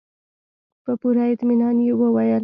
په 0.83 0.91
پوره 0.99 1.23
اطمينان 1.33 1.75
يې 1.85 1.93
وويل. 1.99 2.39